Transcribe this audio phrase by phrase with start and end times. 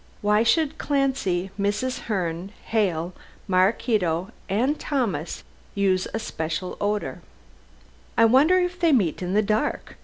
[0.21, 1.99] Why should Clancy, Mrs.
[2.09, 3.13] Herne, Hale,
[3.47, 5.43] Maraquito and Thomas
[5.75, 7.21] use a special odor?
[8.17, 9.97] "I wonder if they meet in the dark?"